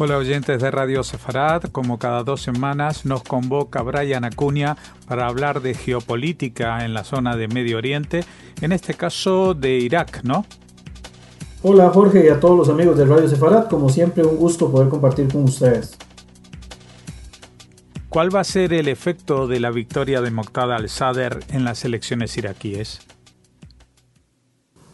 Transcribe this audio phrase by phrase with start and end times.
[0.00, 4.76] Hola oyentes de Radio Sefarad, como cada dos semanas nos convoca Brian Acuña
[5.08, 8.24] para hablar de geopolítica en la zona de Medio Oriente,
[8.60, 10.46] en este caso de Irak, ¿no?
[11.64, 14.88] Hola Jorge y a todos los amigos de Radio Sefarad, como siempre un gusto poder
[14.88, 15.98] compartir con ustedes.
[18.08, 22.36] ¿Cuál va a ser el efecto de la victoria de Moqtada al-Sadr en las elecciones
[22.36, 23.00] iraquíes?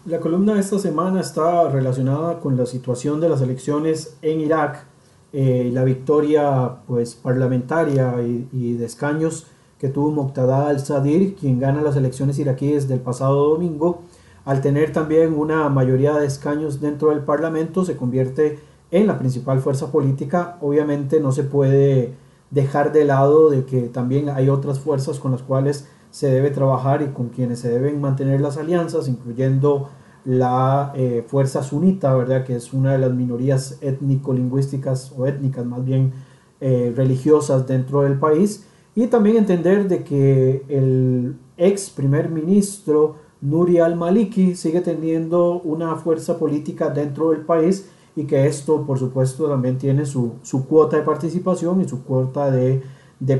[0.07, 4.94] La columna de esta semana está relacionada con la situación de las elecciones en Irak
[5.37, 9.48] eh, la victoria pues, parlamentaria y, de escaños
[9.80, 14.02] que tuvo Moqtada al-Sadir, quien gana las elecciones iraquíes del pasado domingo,
[14.45, 18.60] al tener también una mayoría de escaños dentro del Parlamento, se convierte
[18.93, 20.57] en la principal fuerza política.
[20.60, 22.15] Obviamente no se puede
[22.52, 27.02] dejar de lado de que también hay otras fuerzas con las cuales se debe trabajar
[27.02, 29.88] y con quienes se deben mantener las alianzas, incluyendo
[30.24, 32.45] la eh, fuerza sunita, ¿verdad?
[32.45, 36.12] que es una de las minorías étnico-lingüísticas o étnicas más bien
[36.60, 43.79] eh, religiosas dentro del país, y también entender de que el ex primer ministro Nuri
[43.79, 49.79] al-Maliki sigue teniendo una fuerza política dentro del país y que esto por supuesto también
[49.79, 52.82] tiene su, cuota de participación y su cuota de,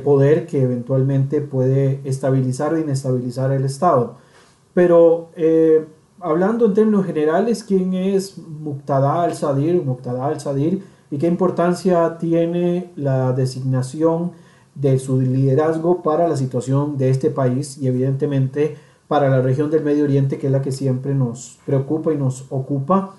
[0.03, 4.17] poder que eventualmente puede estabilizar o inestabilizar el Estado.
[4.75, 5.87] Pero eh,
[6.25, 13.33] hablando en términos generales, ¿quién es Muqtada al-Sadir, Muqtada al-Sadir y qué importancia tiene la
[13.33, 14.33] designación
[14.75, 18.75] de su liderazgo para la situación de este país y evidentemente
[19.07, 22.47] para la región del Medio Oriente, que es la que siempre nos preocupa y nos
[22.49, 23.15] ocupa?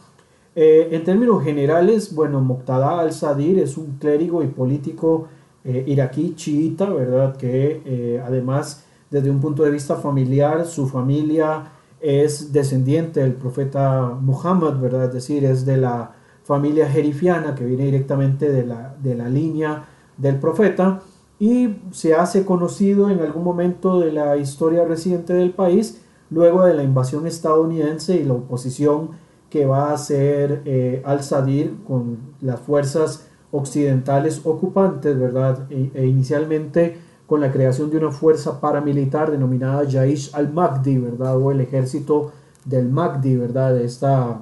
[0.56, 5.28] Eh, en términos generales, bueno, Muqtada al-Sadir es un clérigo y político
[5.64, 7.38] eh, iraquí chiita, ¿verdad?
[7.38, 11.72] Que eh, además, desde un punto de vista familiar, su familia
[12.06, 15.06] es descendiente del profeta Muhammad, ¿verdad?
[15.06, 16.12] Es decir, es de la
[16.44, 19.86] familia jerifiana que viene directamente de la, de la línea
[20.18, 21.02] del profeta
[21.40, 26.74] y se hace conocido en algún momento de la historia reciente del país luego de
[26.74, 29.10] la invasión estadounidense y la oposición
[29.50, 35.68] que va a hacer eh, al-Sadir con las fuerzas occidentales ocupantes, ¿verdad?
[35.70, 36.98] E, e inicialmente
[37.28, 41.38] con la creación de una fuerza paramilitar denominada Jaish al-Mahdi, ¿verdad?
[41.38, 42.32] O el ejército
[42.66, 43.80] del Mahdi, ¿verdad?
[43.80, 44.40] Esta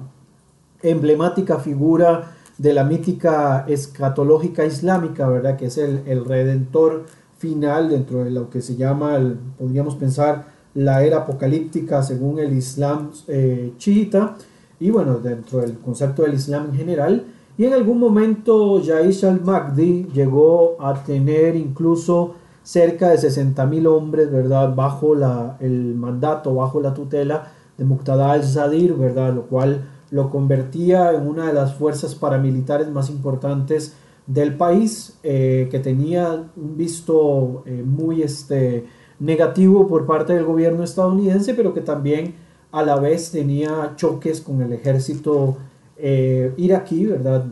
[0.82, 5.56] emblemática figura de la mítica escatológica islámica, ¿verdad?
[5.56, 7.06] Que es el, redentor
[7.38, 9.18] final dentro de lo que se llama,
[9.58, 14.36] podríamos pensar, la era apocalíptica según el Islam eh, chiita
[14.80, 17.24] y bueno, dentro del concepto del Islam en general.
[17.56, 22.34] Y en algún momento Jaish al-Mahdi llegó a tener incluso
[22.64, 24.74] cerca de 60.000 hombres, ¿verdad?
[24.74, 29.32] Bajo la, el mandato, bajo la tutela de Muqtada al-Sadir, ¿verdad?
[29.32, 33.94] Lo cual lo convertía en una de las fuerzas paramilitares más importantes
[34.26, 38.86] del país, eh, que tenía un visto eh, muy este,
[39.18, 42.34] negativo por parte del gobierno estadounidense, pero que también
[42.72, 45.58] a la vez tenía choques con el ejército
[45.96, 47.44] eh, iraquí, ¿verdad?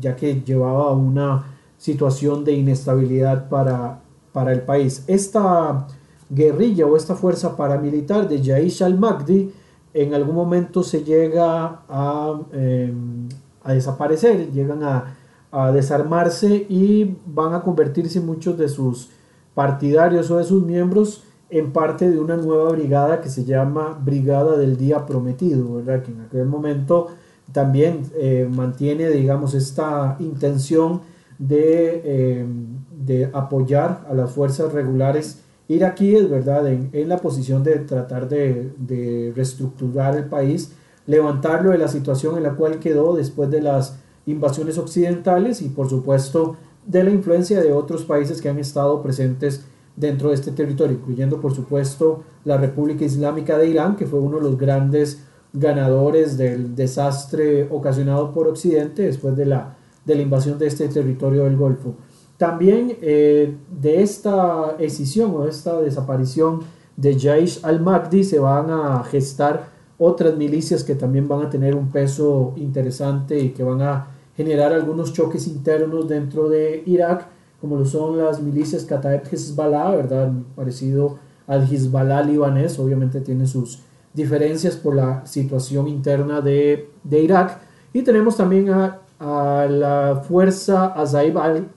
[0.00, 1.44] ya que llevaba una
[1.76, 4.00] situación de inestabilidad para
[4.38, 5.02] para el país.
[5.08, 5.88] Esta
[6.30, 9.52] guerrilla o esta fuerza paramilitar de Jaish al-Mahdi
[9.92, 13.28] en algún momento se llega a, em,
[13.64, 15.16] a desaparecer, llegan a,
[15.50, 19.10] a, desarmarse y van a convertirse muchos de sus
[19.56, 24.56] partidarios o de sus miembros en parte de una nueva brigada que se llama Brigada
[24.56, 26.04] del Día Prometido, ¿verdad?
[26.04, 27.08] que en aquel momento
[27.52, 31.00] también eh, mantiene, digamos, esta intención
[31.40, 32.02] de
[32.40, 32.67] em,
[33.08, 36.68] de apoyar a las fuerzas regulares iraquíes, ¿verdad?
[36.68, 40.72] En, la posición de tratar de, de, reestructurar el país,
[41.06, 45.88] levantarlo de la situación en la cual quedó después de las invasiones occidentales y por
[45.88, 49.64] supuesto de la influencia de otros países que han estado presentes
[49.96, 54.36] dentro de este territorio, incluyendo por supuesto la República Islámica de Irán, que fue uno
[54.36, 60.58] de los grandes ganadores del desastre ocasionado por Occidente después de la, de la invasión
[60.58, 61.94] de este territorio del Golfo.
[62.38, 66.60] También eh, de esta escisión o esta desaparición
[66.96, 71.90] de Jaish al-Mahdi se van a gestar otras milicias que también van a tener un
[71.90, 74.06] peso interesante y que van a
[74.36, 77.26] generar algunos choques internos dentro de Irak,
[77.60, 80.32] como lo son las milicias Kataeb Hezbollah, ¿verdad?
[80.54, 81.18] Parecido
[81.48, 83.80] al Hezbollah libanés, obviamente tiene sus
[84.14, 87.58] diferencias por la situación interna de, Irak.
[87.92, 91.68] Y tenemos también a, a la fuerza Azaib al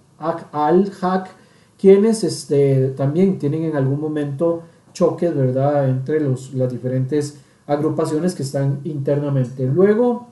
[0.52, 1.30] al-Haq,
[1.80, 4.64] quienes este, también tienen en algún momento
[4.94, 9.66] choques, ¿verdad?, entre los, las diferentes agrupaciones que están internamente.
[9.66, 10.28] Luego,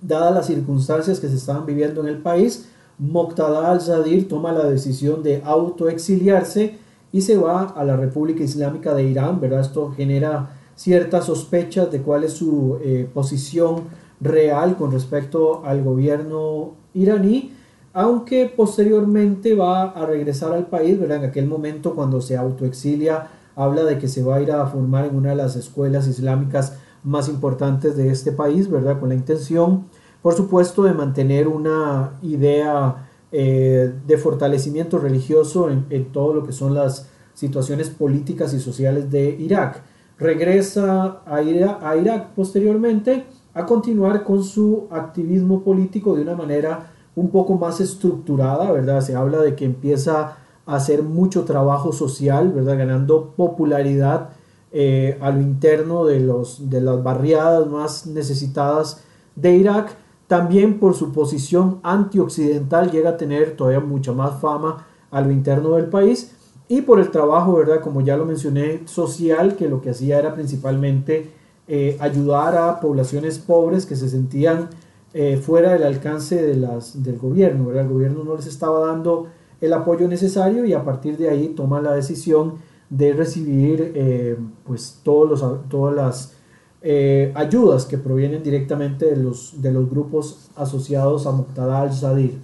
[0.00, 2.68] dadas las circunstancias que se estaban viviendo en el país,
[2.98, 6.78] Moqtada al-Zadir toma la decisión de autoexiliarse
[7.12, 9.60] y se va a la República Islámica de Irán, ¿verdad?
[9.60, 13.82] Esto genera ciertas sospechas de cuál es su eh, posición
[14.20, 17.52] real con respecto al gobierno iraní,
[17.96, 21.24] aunque posteriormente va a regresar al país, ¿verdad?
[21.24, 25.06] En aquel momento cuando se autoexilia, habla de que se va a ir a formar
[25.06, 29.00] en una de las escuelas islámicas más importantes de este país, ¿verdad?
[29.00, 29.86] Con la intención,
[30.20, 36.74] por supuesto, de mantener una idea eh, de fortalecimiento religioso en, todo lo que son
[36.74, 39.82] las situaciones políticas y sociales de Irak.
[40.18, 47.30] Regresa a, a Irak posteriormente a continuar con su activismo político de una manera un
[47.30, 49.00] poco más estructurada, ¿verdad?
[49.00, 52.78] Se habla de que empieza a hacer mucho trabajo social, ¿verdad?
[52.78, 54.30] Ganando popularidad
[54.70, 59.02] eh, a lo interno de, los, de las barriadas más necesitadas
[59.34, 59.96] de Irak
[60.26, 65.76] también por su posición antioccidental llega a tener todavía mucha más fama a lo interno
[65.76, 66.32] del país
[66.68, 67.80] y por el trabajo, ¿verdad?
[67.80, 71.30] Como ya lo mencioné, social, que lo que hacía era principalmente
[71.68, 74.68] eh, ayudar a poblaciones pobres que se sentían
[75.18, 77.72] eh, fuera del alcance de las, del gobierno.
[77.72, 79.28] El gobierno no les estaba dando
[79.62, 82.56] el apoyo necesario y a partir de ahí toma la decisión
[82.90, 84.36] de recibir eh,
[84.66, 86.34] pues todos los, todas las
[86.82, 92.38] eh, ayudas que provienen directamente de los, de los grupos asociados a Muqtada al-Sadir.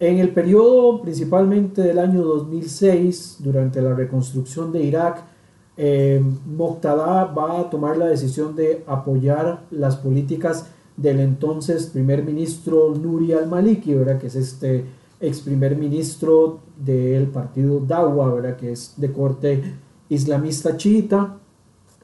[0.00, 5.22] En el periodo principalmente del año 2006, durante la reconstrucción de Irak,
[5.76, 6.20] eh,
[6.58, 13.94] va a tomar la decisión de apoyar las políticas del entonces primer ministro Nuri al-Maliki,
[14.20, 14.84] que es este
[15.20, 19.74] ex primer ministro del partido Dawa, que es de corte
[20.08, 21.36] islamista chiita.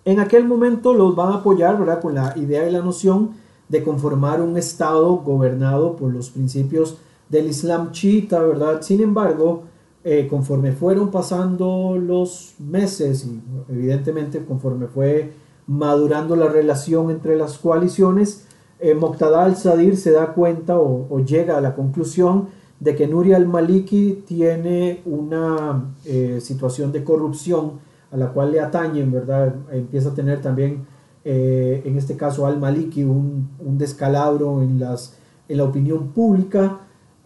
[0.04, 2.00] En aquel momento los van a apoyar ¿verdad?
[2.00, 3.30] con la idea y la noción
[3.68, 6.96] de conformar un Estado gobernado por los principios
[7.28, 8.82] del Islam chiita, ¿verdad?
[8.82, 9.62] Sin embargo,
[10.02, 15.32] eh, conforme fueron pasando los meses y evidentemente conforme fue
[15.66, 18.46] madurando la relación entre las coaliciones,
[18.80, 18.98] eh,
[19.36, 22.48] al-Sadir se da cuenta o, llega a la conclusión
[22.78, 27.72] de que Nuri al-Maliki tiene una eh, situación de corrupción
[28.10, 29.54] a la cual le atañen, ¿verdad?
[29.70, 30.86] Empieza a tener también,
[31.24, 35.16] eh, en este caso, al-Maliki un, descalabro en, las,
[35.48, 36.80] en la opinión pública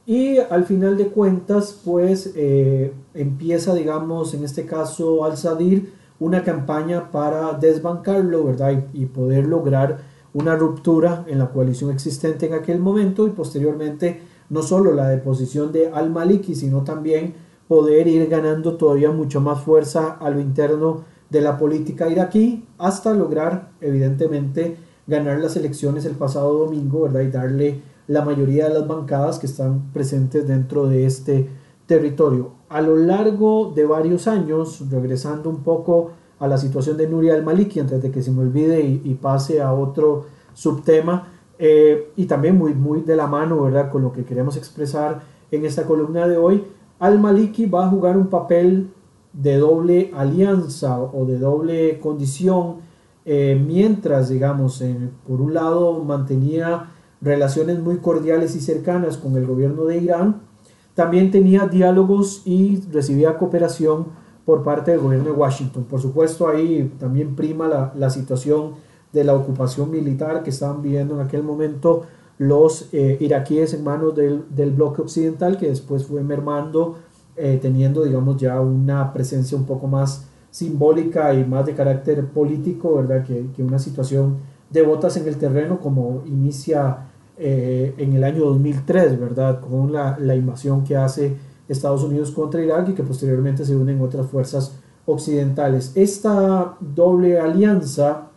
[0.07, 7.11] y al final de cuentas, pues eh, empieza, digamos, en este caso, al-Sadir una campaña
[7.11, 8.85] para desbancarlo, ¿verdad?
[8.93, 14.21] Y poder lograr una ruptura en la coalición existente en aquel momento y posteriormente
[14.51, 17.35] no solo la deposición de al-Maliki, sino también
[17.67, 23.15] poder ir ganando todavía mucho más fuerza a lo interno de la política iraquí hasta
[23.15, 24.77] lograr evidentemente
[25.07, 27.21] ganar las elecciones el pasado domingo ¿verdad?
[27.23, 31.49] y darle la mayoría de las bancadas que están presentes dentro de este
[31.87, 32.53] territorio.
[32.69, 36.11] A lo largo de varios años, regresando un poco
[36.45, 39.73] a la situación de Nuria al-Maliki, antes de que se me olvide y, pase a
[39.73, 43.91] otro subtema, eh, y también muy, muy de la mano ¿verdad?
[43.91, 46.65] con lo que queremos expresar en esta columna de hoy,
[46.99, 48.91] al-Maliki va a jugar un papel
[49.33, 52.77] de doble alianza o de doble condición,
[53.25, 54.85] eh, mientras, digamos,
[55.27, 56.91] por un lado mantenía
[57.23, 60.43] relaciones muy cordiales y cercanas con el gobierno de Irán,
[60.95, 65.85] también tenía diálogos y recibía cooperación por parte del gobierno de Washington.
[65.85, 68.73] Por supuesto, ahí también prima la, la situación
[69.13, 72.05] de la ocupación militar que estaban viviendo en aquel momento
[72.39, 76.97] los eh, iraquíes en manos del, bloque occidental que después fue mermando,
[77.37, 82.97] eh, teniendo digamos ya una presencia un poco más simbólica y más de carácter político,
[82.97, 83.25] ¿verdad?
[83.25, 84.39] Que, una situación
[84.71, 87.07] de botas en el terreno como inicia
[87.39, 89.61] eh, en el año 2003, ¿verdad?
[89.61, 91.37] Con la, la invasión que hace
[91.69, 94.73] Estados Unidos contra Irak y que posteriormente se unen otras fuerzas
[95.07, 95.93] occidentales.
[95.95, 98.29] Esta doble alianza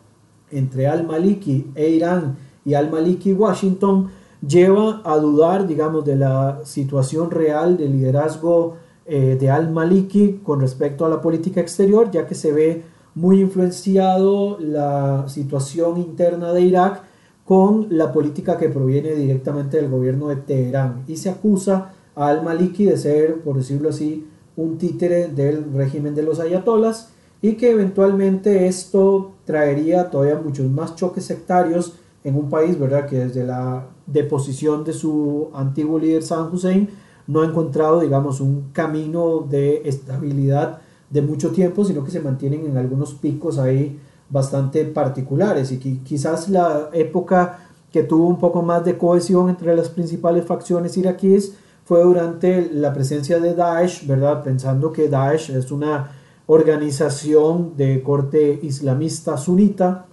[0.52, 4.10] entre al-Maliki e Irán y al-Maliki Washington
[4.46, 11.06] lleva a dudar, digamos, de la situación real del liderazgo eh, de al-Maliki con respecto
[11.06, 12.84] a la política exterior, ya que se ve
[13.16, 17.02] muy influenciado la situación interna de Irak
[17.46, 22.98] con la política que proviene directamente del gobierno de Teherán y se acusa al-Maliki de
[22.98, 27.10] ser, por decirlo así, un títere del régimen de los ayatolas
[27.42, 31.94] y que eventualmente esto traería todavía muchos más choques sectarios
[32.24, 33.06] en un país, ¿verdad?
[33.06, 36.90] Que desde la deposición de su antiguo líder Saddam Hussein
[37.28, 42.66] no ha encontrado, digamos, un camino de estabilidad de mucho tiempo, sino que se mantienen
[42.66, 47.60] en algunos picos ahí bastante particulares y que quizás la época
[47.92, 51.54] que tuvo un poco más de cohesión entre las principales facciones iraquíes
[51.88, 54.44] fue durante la presencia de Daesh, ¿verdad?
[54.44, 56.12] Pensando que Daesh es una
[56.46, 60.06] organización de corte islamista sunita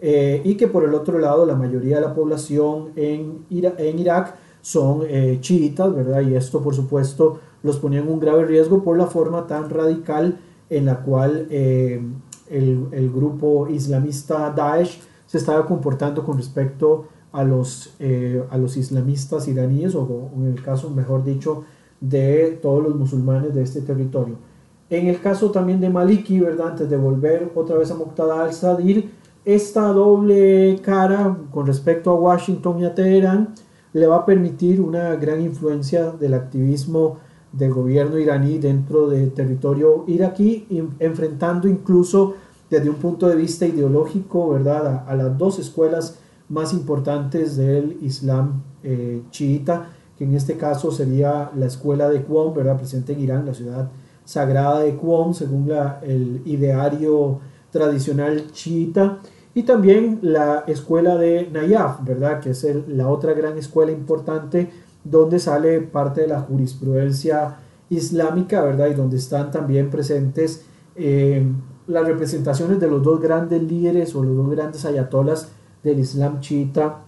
[0.00, 5.02] eh, y que por el otro lado la mayoría de la población en, Irak son
[5.06, 6.22] eh, chiitas, ¿verdad?
[6.22, 10.40] Y esto por supuesto los ponía en un grave riesgo por la forma tan radical
[10.68, 12.02] en la cual eh,
[12.48, 18.76] el, el, grupo islamista Daesh se estaba comportando con respecto a los, eh, a los
[18.76, 21.64] islamistas iraníes, o, en el caso, mejor dicho,
[22.00, 24.36] de todos los musulmanes de este territorio.
[24.88, 26.70] En el caso también de Maliki, ¿verdad?
[26.70, 29.10] Antes de volver otra vez a Muqtada al-Sadir,
[29.44, 33.54] esta doble cara con respecto a Washington y a Teherán
[33.92, 37.18] le va a permitir una gran influencia del activismo
[37.52, 40.66] del gobierno iraní dentro del territorio iraquí,
[40.98, 42.34] enfrentando incluso
[42.68, 46.18] desde un punto de vista ideológico, ¿verdad?, a, las dos escuelas
[46.50, 49.88] más importantes del Islam eh, chiita,
[50.18, 53.88] que en este caso sería la escuela de Qom, ¿verdad?, presente en Irán, la ciudad
[54.24, 55.70] sagrada de Qom, según
[56.02, 57.38] el ideario
[57.70, 59.20] tradicional chiita,
[59.54, 64.70] y también la escuela de Nayaf, ¿verdad?, que es la otra gran escuela importante
[65.02, 67.56] donde sale parte de la jurisprudencia
[67.88, 68.88] islámica, ¿verdad?
[68.88, 70.64] Y donde están también presentes
[70.94, 71.44] eh,
[71.86, 75.48] las representaciones de los dos grandes líderes o los dos grandes ayatolas
[75.82, 77.02] del Islam chiita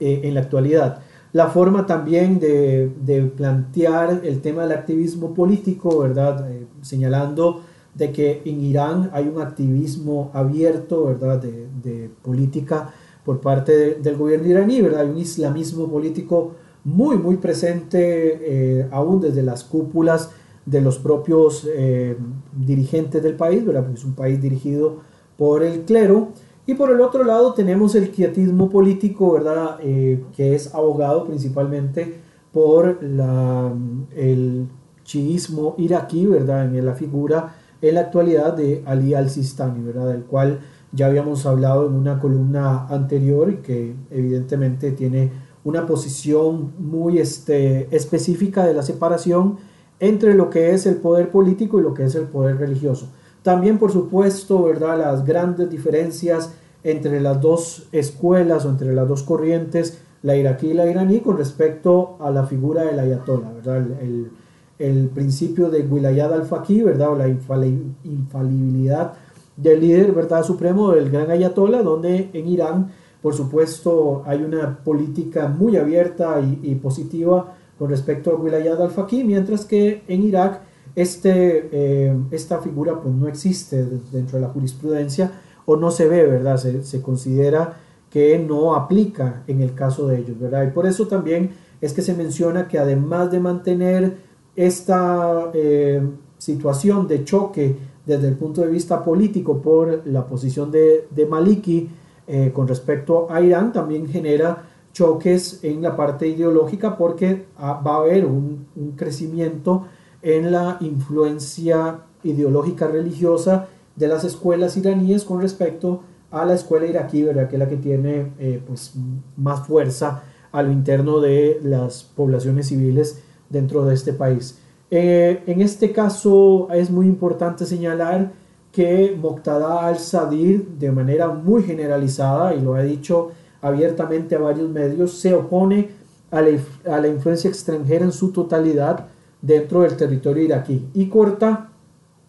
[0.00, 1.00] eh, en la actualidad.
[1.32, 6.50] La forma también de, plantear el tema del activismo político, ¿verdad?
[6.50, 7.62] Eh, señalando
[7.94, 11.40] de que en Irán hay un activismo abierto, ¿verdad?
[11.40, 12.90] De, política
[13.24, 15.02] por parte del gobierno iraní, ¿verdad?
[15.02, 16.52] Hay un islamismo político
[16.84, 20.30] muy, muy presente eh, aún desde las cúpulas
[20.66, 22.16] de los propios eh,
[22.52, 23.82] dirigentes del país, ¿verdad?
[23.82, 25.00] Porque es un país dirigido
[25.36, 26.28] por el clero.
[26.66, 29.78] Y por el otro lado tenemos el quietismo político, ¿verdad?
[29.82, 32.20] Eh, que es abogado principalmente
[32.52, 34.68] por el
[35.04, 36.64] chiismo iraquí, ¿verdad?
[36.64, 40.06] En la figura en la actualidad de Ali al-Sistani, ¿verdad?
[40.06, 40.60] Del cual
[40.92, 45.32] ya habíamos hablado en una columna anterior y que evidentemente tiene
[45.64, 49.56] una posición muy este, específica de la separación
[50.00, 53.08] entre lo que es el poder político y lo que es el poder religioso.
[53.42, 54.98] También, por supuesto, ¿verdad?
[54.98, 56.52] las grandes diferencias
[56.84, 61.36] entre las dos escuelas o entre las dos corrientes, la iraquí y la iraní, con
[61.36, 63.76] respecto a la figura del ayatollah, ¿verdad?
[64.00, 64.30] El,
[64.78, 67.10] el, principio de Wilayat al-Faqih, ¿verdad?
[67.10, 69.12] o la infalibilidad
[69.56, 70.44] del líder ¿verdad?
[70.44, 72.90] supremo del gran ayatollah, donde en Irán
[73.22, 79.64] por supuesto, hay una política muy abierta y, positiva con respecto a Wilayat al-Faqih, mientras
[79.64, 80.60] que en Irak
[80.94, 85.32] este, eh, esta figura pues, no existe dentro de la jurisprudencia
[85.64, 86.56] o no se ve, ¿verdad?
[86.56, 87.78] Se, considera
[88.10, 90.66] que no aplica en el caso de ellos, ¿verdad?
[90.66, 94.16] Y por eso también es que se menciona que además de mantener
[94.54, 96.02] esta eh,
[96.38, 101.88] situación de choque desde el punto de vista político por la posición de, de Maliki,
[102.26, 107.94] eh, con respecto a Irán también genera choques en la parte ideológica porque ah, va
[107.94, 109.86] a haber un, crecimiento
[110.22, 117.22] en la influencia ideológica religiosa de las escuelas iraníes con respecto a la escuela iraquí,
[117.22, 117.48] ¿verdad?
[117.48, 118.94] que es la que tiene eh, pues,
[119.36, 124.58] más fuerza a lo interno de las poblaciones civiles dentro de este país.
[124.90, 128.32] Eh, en este caso es muy importante señalar
[128.72, 135.12] que Moqtada al-Sadir, de manera muy generalizada, y lo ha dicho abiertamente a varios medios,
[135.12, 135.90] se opone
[136.30, 139.06] a la, influencia extranjera en su totalidad
[139.42, 141.68] dentro del territorio iraquí y corta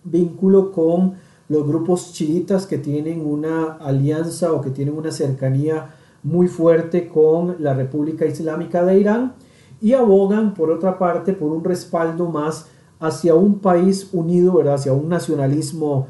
[0.04, 1.14] vínculo con
[1.48, 7.58] los grupos chiitas que tienen una alianza o que tienen una cercanía muy fuerte con
[7.60, 9.34] la República Islámica de Irán
[9.82, 12.68] y abogan por otra parte por un respaldo más
[13.00, 14.76] hacia un país unido, ¿verdad?
[14.76, 16.08] hacia un nacionalismo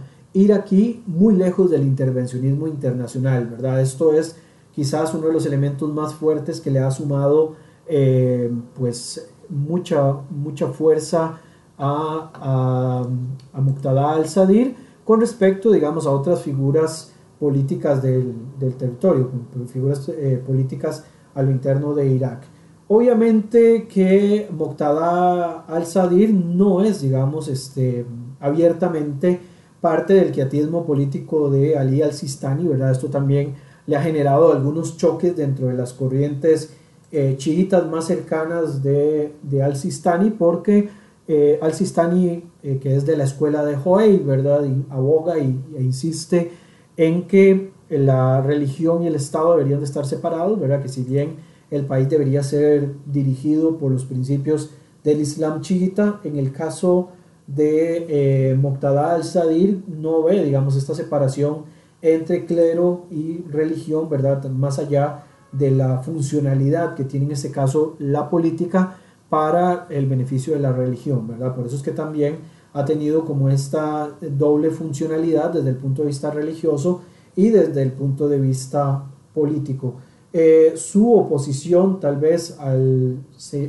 [0.53, 3.81] aquí muy lejos del intervencionismo internacional, ¿verdad?
[3.81, 4.35] Esto es
[4.73, 7.53] quizás uno de los elementos más fuertes que le ha sumado
[7.87, 11.39] eh, pues mucha, mucha fuerza
[11.77, 13.05] a,
[13.53, 19.29] a, al-Sadir con respecto, digamos, a otras figuras políticas del, del territorio,
[19.67, 21.05] figuras eh, políticas
[21.35, 22.43] a lo interno de Irak.
[22.87, 28.05] Obviamente que Muqtada al-Sadir no es, digamos, este,
[28.39, 29.39] abiertamente
[29.81, 32.91] parte del quiatismo político de Ali al-Sistani, ¿verdad?
[32.91, 33.55] Esto también
[33.85, 36.73] le ha generado algunos choques dentro de las corrientes
[37.15, 40.89] eh, chiitas más cercanas de, de al-Sistani, porque
[41.27, 44.65] eh, al-Sistani, eh, que es de la escuela de Hoei, ¿verdad?
[44.89, 46.49] aboga y, e insiste
[46.97, 50.81] en que la religión y el Estado deberían de estar separados, ¿verdad?
[50.81, 51.35] Que si bien
[51.69, 54.71] el país debería ser dirigido por los principios
[55.03, 56.19] del Islam chiita.
[56.23, 57.09] En el caso
[57.45, 61.65] de Moqtada al-Sadir no ve, digamos, esta separación
[62.01, 64.43] entre clero y religión, ¿verdad?
[64.49, 68.97] Más allá de la funcionalidad que tiene en este caso la política
[69.29, 71.55] para el beneficio de la religión, ¿verdad?
[71.55, 72.37] Por eso es que también
[72.73, 77.01] ha tenido como esta doble funcionalidad desde el punto de vista religioso
[77.35, 79.95] y desde el punto de vista político.
[80.31, 83.17] Eh, su oposición tal vez al,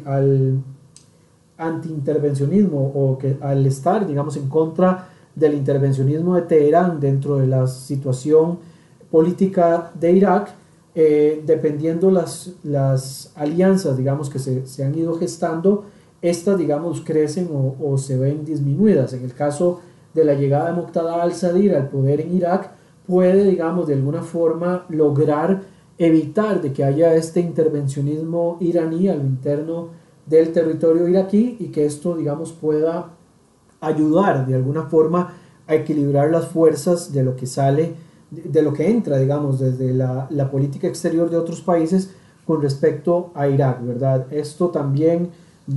[0.06, 0.62] al
[1.58, 7.66] antiintervencionismo o que al estar, digamos, en contra del intervencionismo de Teherán dentro de la
[7.66, 8.58] situación
[9.10, 10.54] política de Irak,
[10.94, 15.84] eh, dependiendo las, las alianzas, digamos, que se, se, han ido gestando,
[16.22, 19.12] estas, digamos, crecen o, se ven disminuidas.
[19.12, 19.80] En el caso
[20.14, 22.70] de la llegada de Muqtada al-Sadir al poder en Irak,
[23.06, 25.62] puede, digamos, de alguna forma lograr
[25.98, 29.88] evitar de que haya este intervencionismo iraní a lo interno
[30.26, 33.10] del territorio iraquí y que esto, digamos, pueda
[33.80, 35.34] ayudar de alguna forma
[35.66, 37.94] a equilibrar las fuerzas de lo que sale,
[38.44, 42.10] de, lo que entra, digamos, desde la, política exterior de otros países
[42.46, 44.26] con respecto a Irak, ¿verdad?
[44.30, 45.30] Esto también,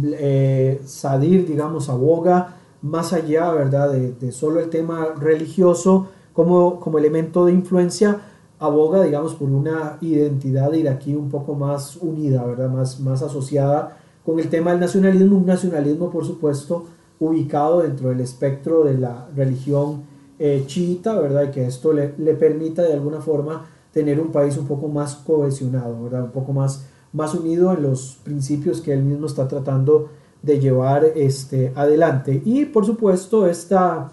[0.03, 6.97] eh, Sadir, digamos, aboga más allá, ¿verdad?, de, de, solo el tema religioso como, como
[6.97, 8.21] elemento de influencia,
[8.59, 14.39] aboga, digamos, por una identidad iraquí un poco más unida, ¿verdad?, más, más asociada con
[14.39, 16.85] el tema del nacionalismo, un nacionalismo, por supuesto,
[17.19, 20.03] ubicado dentro del espectro de la religión
[20.39, 21.45] eh, chiita, ¿verdad?
[21.47, 26.03] Y que esto le, permita de alguna forma tener un país un poco más cohesionado,
[26.03, 26.23] ¿verdad?
[26.25, 30.09] Un poco más, más unido en los principios que él mismo está tratando
[30.43, 32.41] de llevar este, adelante.
[32.45, 34.11] Y por supuesto, esta,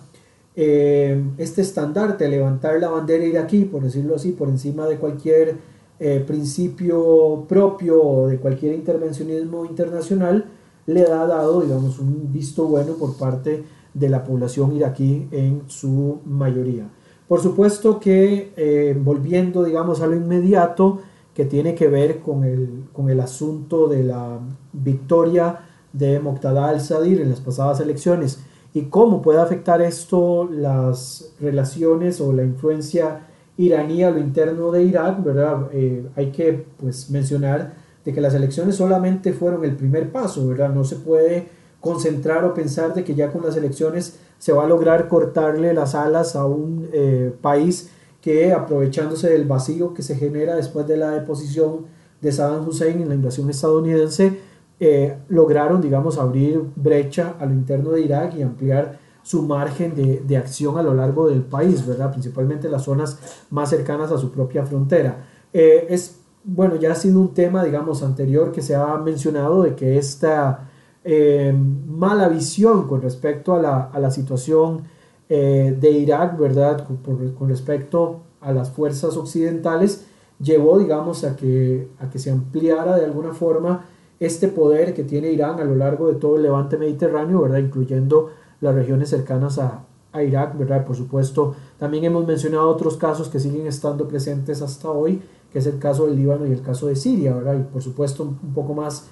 [0.56, 5.56] eh, este estandarte, levantar la bandera iraquí, por decirlo así, por encima de cualquier
[6.00, 10.46] eh, principio propio o de cualquier intervencionismo internacional,
[10.86, 16.20] le ha dado, digamos, un visto bueno por parte de la población iraquí en su
[16.26, 16.88] mayoría.
[17.28, 21.00] Por supuesto que eh, volviendo, digamos, a lo inmediato,
[21.34, 24.38] que tiene que ver con el, con el asunto de la
[24.72, 25.60] victoria
[25.92, 28.40] de Moqtada al-Sadir en las pasadas elecciones
[28.72, 33.20] y cómo puede afectar esto las relaciones o la influencia
[33.56, 35.68] iraní a lo interno de Irak, ¿verdad?
[35.72, 40.70] Eh, hay que pues, mencionar de que las elecciones solamente fueron el primer paso, ¿verdad?
[40.74, 41.48] No se puede
[41.84, 45.94] concentrar o pensar de que ya con las elecciones se va a lograr cortarle las
[45.94, 47.90] alas a un eh, país
[48.22, 51.84] que aprovechándose del vacío que se genera después de la deposición
[52.22, 54.40] de Saddam Hussein en la invasión estadounidense,
[54.80, 60.22] eh, lograron, digamos, abrir brecha a lo interno de Irak y ampliar su margen de,
[60.26, 62.10] de, acción a lo largo del país, ¿verdad?
[62.10, 63.18] Principalmente las zonas
[63.50, 65.26] más cercanas a su propia frontera.
[65.52, 69.74] Eh, es bueno, ya ha sido un tema, digamos, anterior que se ha mencionado de
[69.74, 70.70] que esta
[71.04, 71.54] eh,
[71.86, 74.84] mala visión con respecto a la, a la situación
[75.28, 76.86] eh, de Irak, ¿verdad?
[77.04, 80.06] Con, respecto a las fuerzas occidentales,
[80.40, 83.86] llevó, digamos, a que, a que se ampliara de alguna forma
[84.20, 87.58] este poder que tiene Irán a lo largo de todo el levante mediterráneo, ¿verdad?
[87.58, 90.84] Incluyendo las regiones cercanas a, a Irak, ¿verdad?
[90.86, 95.20] Por supuesto, también hemos mencionado otros casos que siguen estando presentes hasta hoy,
[95.52, 97.58] que es el caso del Líbano y el caso de Siria, ¿verdad?
[97.58, 99.10] Y por supuesto un poco más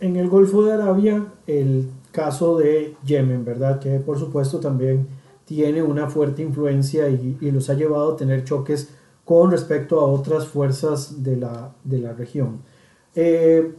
[0.00, 3.78] en el Golfo de Arabia, el caso de Yemen, ¿verdad?
[3.78, 5.06] Que por supuesto también
[5.44, 8.88] tiene una fuerte influencia y, y los ha llevado a tener choques
[9.24, 12.62] con respecto a otras fuerzas de la, de la región.
[13.14, 13.74] Eh,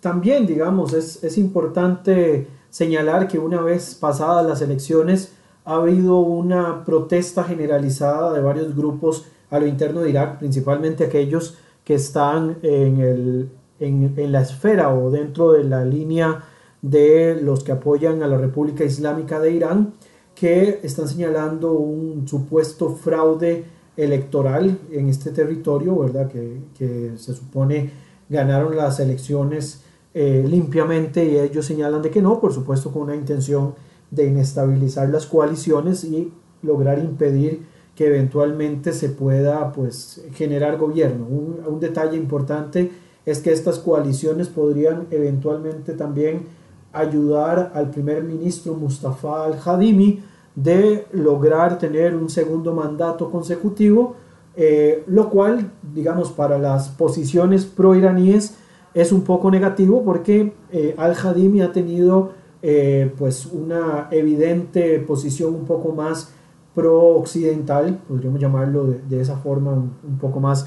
[0.00, 5.32] también, digamos, es, es importante señalar que una vez pasadas las elecciones
[5.66, 11.58] ha habido una protesta generalizada de varios grupos a lo interno de Irak, principalmente aquellos
[11.84, 13.50] que están en, el,
[13.80, 16.44] en, la esfera o dentro de la línea
[16.82, 19.94] de los que apoyan a la República Islámica de Irán,
[20.34, 23.64] que están señalando un supuesto fraude
[23.96, 26.28] electoral en este territorio, ¿verdad?
[26.28, 27.90] Que, se supone
[28.28, 33.14] ganaron las elecciones eh, limpiamente y ellos señalan de que no, por supuesto con una
[33.14, 33.74] intención
[34.10, 37.62] de inestabilizar las coaliciones y lograr impedir
[37.96, 41.26] que eventualmente se pueda pues, generar gobierno.
[41.26, 42.90] Un, detalle importante
[43.26, 46.46] es que estas coaliciones podrían eventualmente también
[46.92, 50.22] ayudar al primer ministro Mustafa al-Hadimi
[50.54, 54.14] de lograr tener un segundo mandato consecutivo,
[54.54, 58.54] eh, lo cual, digamos, para las posiciones pro-iraníes
[58.94, 62.30] es un poco negativo porque eh, al-Hadimi ha tenido
[62.62, 66.32] eh, pues una evidente posición un poco más
[66.74, 70.66] pro-occidental, podríamos llamarlo de, de esa forma, un, un poco más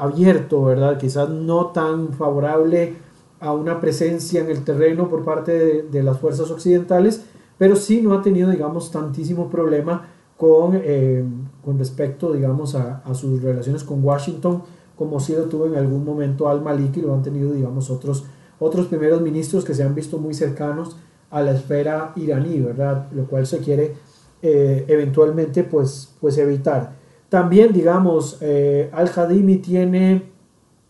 [0.00, 0.98] abierto, ¿verdad?
[0.98, 2.94] Quizás no tan favorable
[3.38, 7.24] a una presencia en el terreno por parte de, las fuerzas occidentales,
[7.58, 10.08] pero sí no ha tenido, digamos, tantísimo problema
[10.38, 11.22] con, eh,
[11.62, 14.62] con respecto, digamos, a, a, sus relaciones con Washington,
[14.96, 18.24] como sí lo tuvo en algún momento al-Maliki, lo han tenido, digamos, otros,
[18.58, 20.96] otros primeros ministros que se han visto muy cercanos
[21.30, 23.08] a la esfera iraní, ¿verdad?
[23.12, 23.94] Lo cual se quiere
[24.40, 26.99] eh, eventualmente, pues, pues evitar.
[27.30, 30.24] También, digamos, eh, al-Hadimi tiene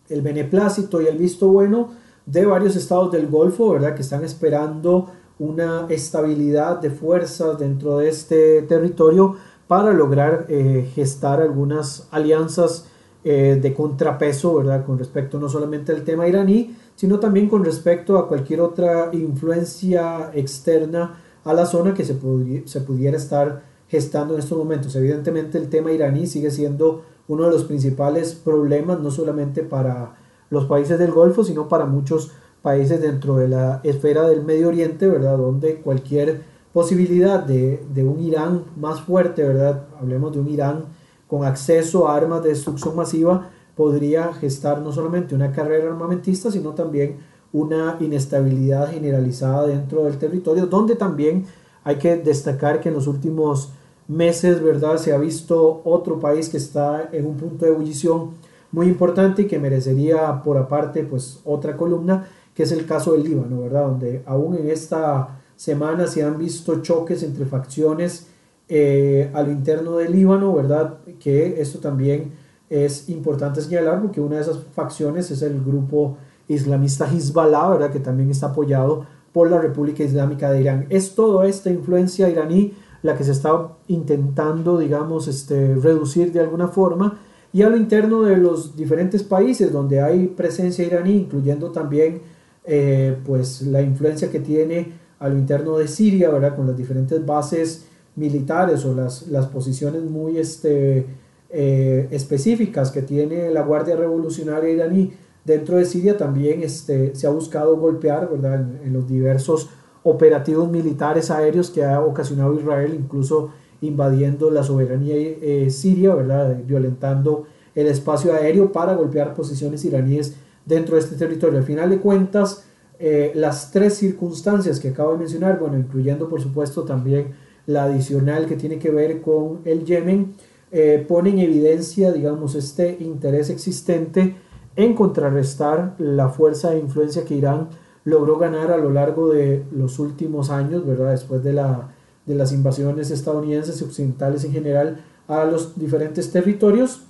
[0.09, 1.91] el beneplácito y el visto bueno
[2.25, 3.93] de varios estados del Golfo, ¿verdad?
[3.95, 9.35] Que están esperando una estabilidad de fuerzas dentro de este territorio
[9.67, 12.87] para lograr eh, gestar algunas alianzas
[13.23, 14.83] eh, de contrapeso, ¿verdad?
[14.83, 20.31] Con respecto no solamente al tema iraní, sino también con respecto a cualquier otra influencia
[20.33, 22.17] externa a la zona que se,
[22.65, 24.95] se pudiera estar gestando en estos momentos.
[24.95, 30.15] Evidentemente el tema iraní sigue siendo uno de los principales problemas, no solamente para
[30.49, 35.09] los países del Golfo, sino para muchos países dentro de la esfera del Medio Oriente,
[35.09, 35.37] ¿verdad?
[35.37, 39.83] Donde cualquier posibilidad de, un Irán más fuerte, ¿verdad?
[39.99, 40.85] Hablemos de un Irán
[41.27, 46.71] con acceso a armas de destrucción masiva, podría gestar no solamente una carrera armamentista, sino
[46.71, 47.17] también
[47.51, 51.45] una inestabilidad generalizada dentro del territorio, donde también
[51.83, 53.73] hay que destacar que en los últimos
[54.11, 54.97] meses, ¿verdad?
[54.97, 58.31] Se ha visto otro país que está en un punto de ebullición
[58.71, 63.23] muy importante y que merecería por aparte pues otra columna, que es el caso del
[63.23, 63.85] Líbano, ¿verdad?
[63.85, 68.27] Donde aún en esta semana se han visto choques entre facciones
[68.67, 70.97] eh, a lo interno del Líbano, ¿verdad?
[71.19, 72.33] Que esto también
[72.69, 77.91] es importante señalar porque una de esas facciones es el grupo islamista Hezbollah, ¿verdad?
[77.91, 80.85] Que también está apoyado por la República Islámica de Irán.
[80.89, 86.67] Es toda esta influencia iraní la que se está intentando, digamos, este, reducir de alguna
[86.67, 87.19] forma
[87.53, 92.21] y a lo interno de los diferentes países donde hay presencia iraní, incluyendo también
[92.63, 96.55] eh, pues la influencia que tiene a lo interno de Siria, ¿verdad?
[96.55, 97.85] con las diferentes bases
[98.15, 101.05] militares o las, las posiciones muy este,
[101.49, 105.11] eh, específicas que tiene la Guardia Revolucionaria iraní
[105.43, 108.65] dentro de Siria, también este, se ha buscado golpear ¿verdad?
[108.83, 109.69] En, los diversos
[110.03, 116.57] operativos militares aéreos que ha ocasionado Israel, incluso invadiendo la soberanía eh, siria, ¿verdad?
[116.65, 120.35] violentando el espacio aéreo para golpear posiciones iraníes
[120.65, 121.59] dentro de este territorio.
[121.59, 122.65] Al final de cuentas,
[122.99, 127.33] eh, las tres circunstancias que acabo de mencionar, bueno, incluyendo por supuesto también
[127.65, 130.33] la adicional que tiene que ver con el Yemen,
[130.71, 134.35] eh, pone en evidencia, digamos, este interés existente
[134.75, 137.69] en contrarrestar la fuerza de influencia que Irán
[138.03, 141.11] logró ganar a lo largo de los últimos años, ¿verdad?
[141.11, 141.89] Después de la
[142.25, 147.01] de las invasiones estadounidenses y occidentales en general a los diferentes territorios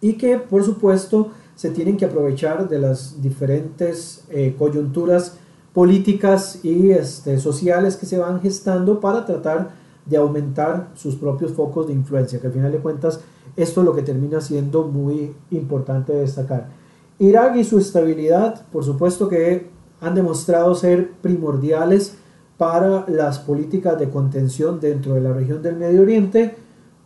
[0.00, 5.36] y que por supuesto se tienen que aprovechar de las diferentes eh, coyunturas
[5.74, 9.70] políticas y este, sociales que se van gestando para tratar
[10.06, 13.20] de aumentar sus propios focos de influencia, que al final de cuentas
[13.56, 16.68] esto es lo que termina siendo muy importante destacar.
[17.18, 19.68] Irak y su estabilidad, por supuesto que
[20.00, 22.16] han demostrado ser primordiales
[22.56, 26.56] para las políticas de contención dentro de la región del Medio Oriente.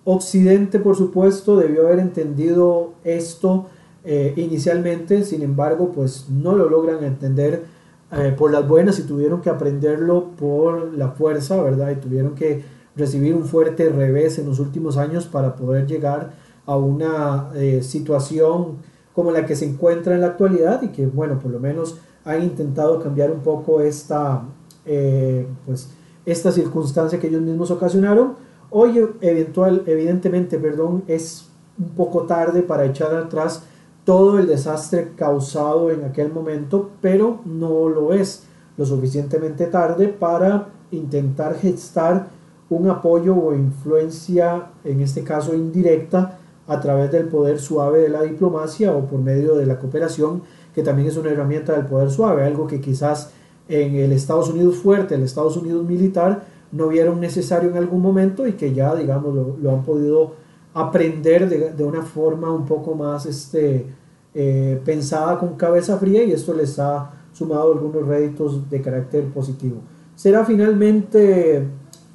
[0.05, 3.67] Occidente, por supuesto, debió haber entendido esto
[4.05, 7.65] eh, inicialmente, sin embargo, pues no lo logran entender
[8.13, 11.91] eh, por las buenas y tuvieron que aprenderlo por la fuerza, ¿verdad?
[11.93, 12.63] Y tuvieron que
[12.97, 16.33] recibir un fuerte revés en los últimos años para poder llegar
[16.67, 18.79] a una eh, situación
[19.15, 22.43] como la que se encuentra en la actualidad y que, bueno, por lo menos han
[22.43, 24.43] intentado cambiar un poco esta,
[24.87, 25.91] eh, pues,
[26.25, 28.35] esta circunstancia que ellos mismos ocasionaron.
[28.71, 33.63] Hoy eventual, evidentemente perdón, es un poco tarde para echar atrás
[34.05, 38.45] todo el desastre causado en aquel momento, pero no lo es
[38.77, 42.29] lo suficientemente tarde para intentar gestar
[42.71, 48.23] un apoyo o influencia, en este caso indirecta, a través del poder suave de la
[48.23, 50.43] diplomacia o por medio de la cooperación,
[50.75, 53.31] que también es una herramienta del poder suave, algo que quizás
[53.69, 58.47] en el Estados Unidos fuerte, el Estados Unidos militar, no vieron necesario en algún momento
[58.47, 60.35] y que ya, digamos, lo, han podido
[60.75, 63.87] aprender de, una forma un poco más este,
[64.35, 69.77] eh, pensada con cabeza fría y esto les ha sumado algunos réditos de carácter positivo.
[70.17, 71.65] Será finalmente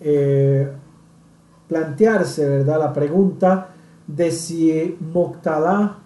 [0.02, 0.70] eh,
[1.68, 3.70] plantearse, ¿verdad?, la pregunta
[4.08, 6.00] de si Moctada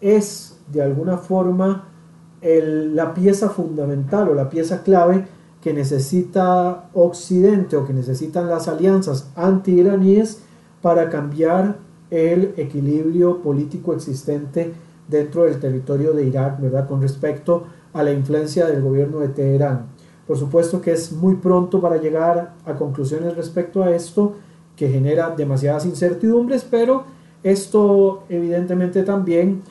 [0.00, 1.87] es de alguna forma
[2.42, 5.26] la pieza fundamental o la pieza clave
[5.60, 10.40] que necesita Occidente o que necesitan las alianzas anti-iraníes
[10.80, 11.78] para cambiar
[12.10, 14.72] el equilibrio político existente
[15.08, 16.86] dentro del territorio de Irak, ¿verdad?
[16.86, 19.86] Con respecto a la influencia del gobierno de Teherán.
[20.26, 24.34] Por supuesto que es muy pronto para llegar a conclusiones respecto a esto,
[24.76, 27.04] que genera demasiadas incertidumbres, pero
[27.42, 29.62] esto evidentemente también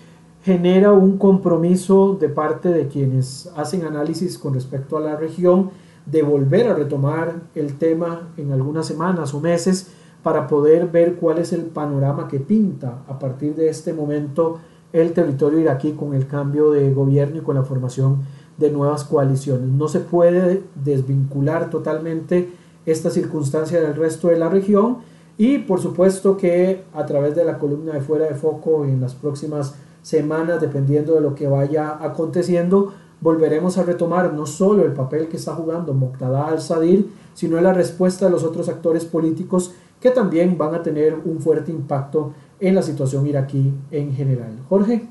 [0.47, 5.71] genera un compromiso de parte de quienes hacen análisis con respecto a la región
[6.05, 9.87] de volver a retomar el tema en algunas semanas o meses
[10.23, 14.59] para poder ver cuál es el panorama que pinta a partir de este momento
[14.93, 18.19] el territorio iraquí con el cambio de gobierno y con la formación
[18.57, 19.67] de nuevas coaliciones.
[19.67, 22.49] No se puede desvincular totalmente
[22.85, 24.99] esta circunstancia del resto de la región
[25.37, 29.13] y por supuesto que a través de la columna de fuera de foco en las
[29.13, 29.75] próximas
[30.07, 35.35] semanas, dependiendo de lo que vaya aconteciendo, volveremos a retomar no solo el papel que
[35.35, 40.75] está jugando Moqtada al-Sadir, sino la respuesta de los otros actores políticos que también van
[40.75, 44.57] a tener un fuerte impacto en la situación iraquí en general.
[44.69, 45.05] Jorge.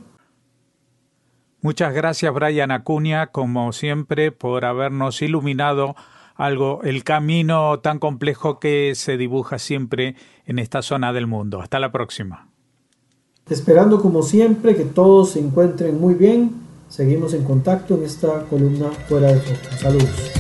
[1.61, 5.95] Muchas gracias Brian Acuña, como siempre, por habernos iluminado
[6.37, 10.15] algo, el camino tan complejo que se dibuja siempre
[10.47, 11.61] en esta zona del mundo.
[11.61, 12.46] Hasta la próxima.
[13.49, 16.51] Esperando como siempre que todos se encuentren muy bien,
[16.89, 19.77] seguimos en contacto en esta columna fuera de foco.
[19.81, 20.36] Saludos.